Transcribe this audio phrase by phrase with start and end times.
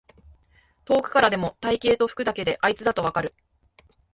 [0.83, 3.35] 遠くからでも体型と服だけであいつだとわかる